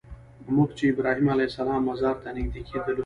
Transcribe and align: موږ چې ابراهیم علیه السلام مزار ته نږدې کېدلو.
موږ 0.55 0.69
چې 0.77 0.83
ابراهیم 0.93 1.27
علیه 1.33 1.49
السلام 1.51 1.81
مزار 1.89 2.15
ته 2.23 2.29
نږدې 2.37 2.61
کېدلو. 2.69 2.99